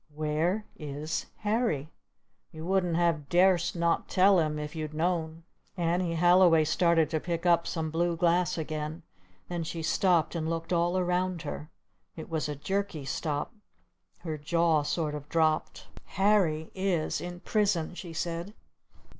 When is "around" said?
10.97-11.43